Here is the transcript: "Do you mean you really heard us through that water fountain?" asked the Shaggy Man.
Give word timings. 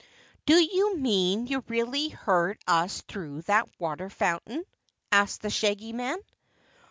"Do 0.47 0.55
you 0.55 0.97
mean 0.97 1.45
you 1.45 1.63
really 1.67 2.09
heard 2.09 2.57
us 2.67 3.01
through 3.01 3.43
that 3.43 3.69
water 3.79 4.09
fountain?" 4.09 4.63
asked 5.11 5.43
the 5.43 5.51
Shaggy 5.51 5.93
Man. 5.93 6.17